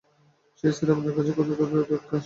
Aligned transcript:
সেই 0.59 0.71
স্ত্রী 0.73 0.89
আপনার 0.93 1.13
কাছে 1.17 1.29
থেকে 1.29 1.43
দূরে 1.49 1.65
সরে 1.71 1.89
যাচ্ছেন। 1.91 2.19